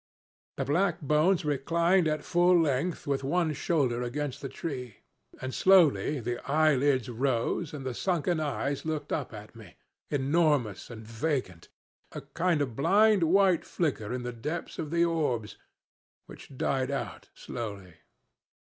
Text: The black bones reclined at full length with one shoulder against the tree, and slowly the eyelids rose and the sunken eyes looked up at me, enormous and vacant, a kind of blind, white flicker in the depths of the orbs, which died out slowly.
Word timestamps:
The 0.57 0.65
black 0.65 0.99
bones 1.01 1.45
reclined 1.45 2.07
at 2.07 2.23
full 2.25 2.59
length 2.59 3.05
with 3.05 3.23
one 3.23 3.53
shoulder 3.53 4.01
against 4.01 4.41
the 4.41 4.49
tree, 4.49 4.95
and 5.39 5.53
slowly 5.53 6.19
the 6.19 6.39
eyelids 6.51 7.07
rose 7.07 7.71
and 7.71 7.85
the 7.85 7.93
sunken 7.93 8.39
eyes 8.39 8.83
looked 8.83 9.13
up 9.13 9.31
at 9.31 9.55
me, 9.55 9.75
enormous 10.09 10.89
and 10.89 11.05
vacant, 11.05 11.67
a 12.13 12.21
kind 12.21 12.63
of 12.63 12.75
blind, 12.75 13.21
white 13.21 13.63
flicker 13.63 14.11
in 14.11 14.23
the 14.23 14.33
depths 14.33 14.79
of 14.79 14.89
the 14.89 15.05
orbs, 15.05 15.57
which 16.25 16.57
died 16.57 16.89
out 16.89 17.29
slowly. 17.35 17.97